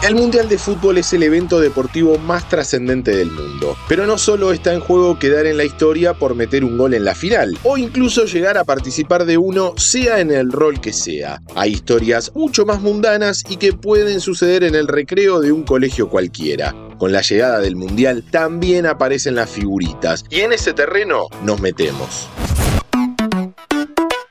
[0.00, 4.52] El Mundial de Fútbol es el evento deportivo más trascendente del mundo, pero no solo
[4.52, 7.76] está en juego quedar en la historia por meter un gol en la final, o
[7.76, 11.42] incluso llegar a participar de uno sea en el rol que sea.
[11.56, 16.08] Hay historias mucho más mundanas y que pueden suceder en el recreo de un colegio
[16.08, 16.76] cualquiera.
[16.96, 22.28] Con la llegada del Mundial también aparecen las figuritas, y en ese terreno nos metemos.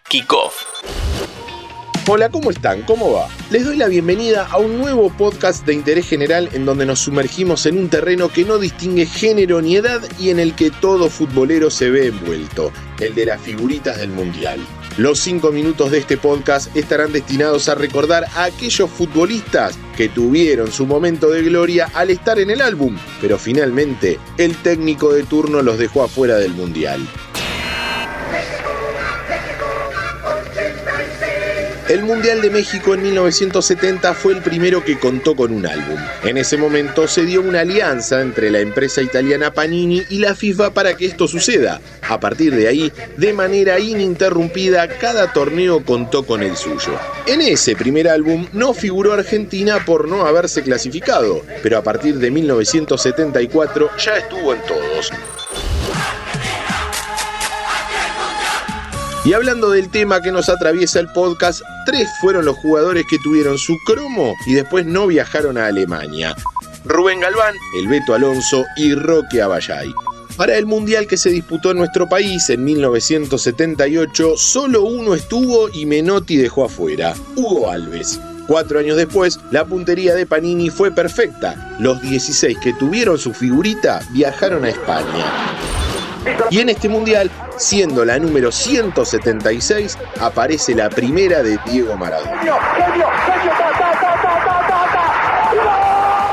[0.07, 0.66] Kickoff
[2.10, 2.84] Hola, ¿cómo están?
[2.84, 3.28] ¿Cómo va?
[3.50, 7.66] Les doy la bienvenida a un nuevo podcast de interés general en donde nos sumergimos
[7.66, 11.70] en un terreno que no distingue género ni edad y en el que todo futbolero
[11.70, 14.58] se ve envuelto, el de las figuritas del Mundial.
[14.98, 20.72] Los cinco minutos de este podcast estarán destinados a recordar a aquellos futbolistas que tuvieron
[20.72, 25.62] su momento de gloria al estar en el álbum, pero finalmente el técnico de turno
[25.62, 27.05] los dejó afuera del Mundial.
[31.90, 35.98] El Mundial de México en 1970 fue el primero que contó con un álbum.
[36.26, 40.73] En ese momento se dio una alianza entre la empresa italiana Panini y la FIFA
[40.73, 41.80] para que esto suceda.
[42.02, 47.00] A partir de ahí, de manera ininterrumpida, cada torneo contó con el suyo.
[47.26, 52.30] En ese primer álbum no figuró Argentina por no haberse clasificado, pero a partir de
[52.30, 55.09] 1974 ya estuvo en todos.
[59.28, 63.58] Y hablando del tema que nos atraviesa el podcast, tres fueron los jugadores que tuvieron
[63.58, 66.33] su cromo y después no viajaron a Alemania.
[66.86, 69.94] Rubén Galván, el Beto Alonso y Roque Abayay.
[70.38, 75.86] Para el Mundial que se disputó en nuestro país en 1978, solo uno estuvo y
[75.86, 78.22] Menotti dejó afuera, Hugo Alves.
[78.48, 81.75] Cuatro años después, la puntería de Panini fue perfecta.
[81.80, 85.25] Los 16 que tuvieron su figurita viajaron a España.
[86.50, 92.41] Y en este mundial, siendo la número 176, aparece la primera de Diego Maradona.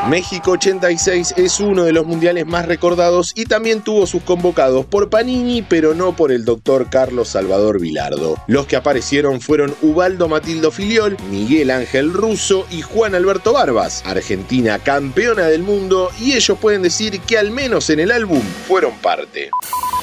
[0.08, 5.08] México 86 es uno de los mundiales más recordados y también tuvo sus convocados por
[5.08, 8.36] Panini, pero no por el doctor Carlos Salvador Vilardo.
[8.46, 14.78] Los que aparecieron fueron Ubaldo Matildo Filiol, Miguel Ángel Russo y Juan Alberto Barbas, Argentina
[14.78, 19.50] campeona del mundo, y ellos pueden decir que al menos en el álbum fueron parte.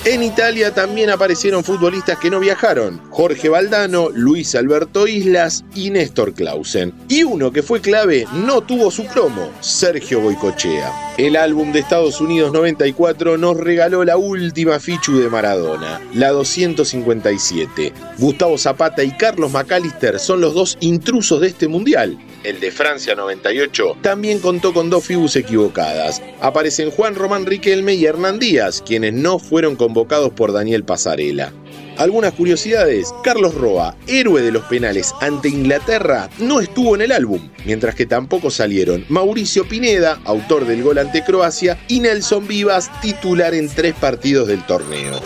[0.04, 6.34] En Italia también aparecieron futbolistas que no viajaron, Jorge Valdano, Luis Alberto Islas y Néstor
[6.34, 6.92] Clausen.
[7.08, 11.11] Y uno que fue clave no tuvo su cromo, Sergio Boicochea.
[11.18, 17.94] El álbum de Estados Unidos 94 nos regaló la última fichu de Maradona, la 257.
[18.18, 23.16] Gustavo Zapata y Carlos McAllister son los dos intrusos de este mundial el de Francia
[23.16, 26.22] 98, también contó con dos fibus equivocadas.
[26.40, 31.54] Aparecen Juan Román Riquelme y Hernán Díaz, quienes no fueron convocados por Daniel Pasarela.
[31.98, 37.50] Algunas curiosidades, Carlos Roa, héroe de los penales ante Inglaterra, no estuvo en el álbum,
[37.66, 43.54] mientras que tampoco salieron Mauricio Pineda, autor del gol ante Croacia, y Nelson Vivas, titular
[43.54, 45.22] en tres partidos del torneo.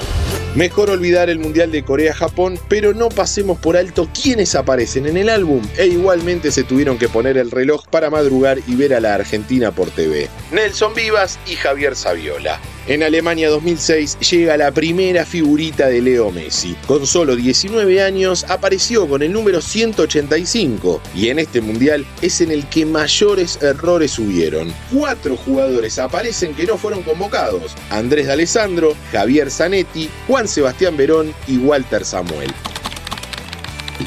[0.56, 5.28] Mejor olvidar el Mundial de Corea-Japón, pero no pasemos por alto quiénes aparecen en el
[5.28, 9.16] álbum e igualmente se tuvieron que poner el reloj para madrugar y ver a la
[9.16, 10.30] Argentina por TV.
[10.54, 12.58] Nelson Vivas y Javier Saviola.
[12.88, 16.76] En Alemania 2006 llega la primera figurita de Leo Messi.
[16.86, 22.52] Con solo 19 años apareció con el número 185 y en este mundial es en
[22.52, 24.72] el que mayores errores hubieron.
[24.94, 27.74] Cuatro jugadores aparecen que no fueron convocados.
[27.90, 32.54] Andrés D'Alessandro, Javier Zanetti, Juan Sebastián Verón y Walter Samuel.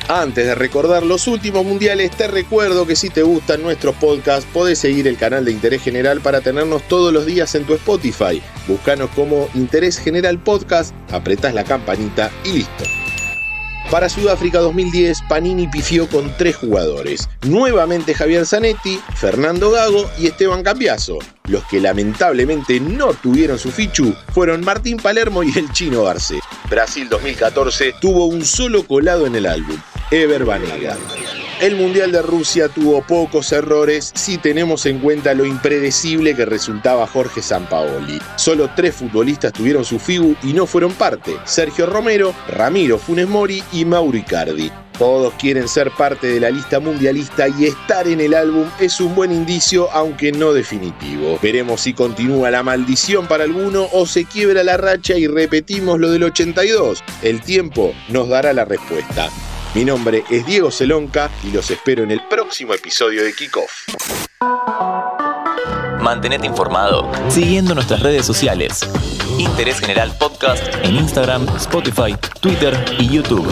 [0.08, 4.78] Antes de recordar los últimos mundiales, te recuerdo que si te gustan nuestros podcasts, podés
[4.78, 8.42] seguir el canal de Interés General para tenernos todos los días en tu Spotify.
[8.66, 12.97] Búscanos como Interés General Podcast, apretás la campanita y listo.
[13.90, 17.28] Para Sudáfrica 2010, Panini pifió con tres jugadores.
[17.46, 21.18] Nuevamente Javier Zanetti, Fernando Gago y Esteban Cambiaso.
[21.46, 26.40] Los que lamentablemente no tuvieron su fichu fueron Martín Palermo y el chino Garcés.
[26.68, 29.78] Brasil 2014 tuvo un solo colado en el álbum,
[30.10, 30.98] Ever Banega.
[31.60, 37.04] El Mundial de Rusia tuvo pocos errores si tenemos en cuenta lo impredecible que resultaba
[37.08, 38.20] Jorge Sampaoli.
[38.36, 43.60] Solo tres futbolistas tuvieron su figu y no fueron parte: Sergio Romero, Ramiro Funes Mori
[43.72, 44.70] y Mauro Icardi.
[44.96, 49.16] Todos quieren ser parte de la lista mundialista y estar en el álbum es un
[49.16, 51.40] buen indicio, aunque no definitivo.
[51.42, 56.10] Veremos si continúa la maldición para alguno o se quiebra la racha y repetimos lo
[56.12, 57.02] del 82.
[57.22, 59.28] El tiempo nos dará la respuesta.
[59.74, 63.88] Mi nombre es Diego Celonca y los espero en el próximo episodio de Kickoff.
[66.00, 68.88] Mantenete informado siguiendo nuestras redes sociales.
[69.38, 73.46] Interés General Podcast en Instagram, Spotify, Twitter y YouTube.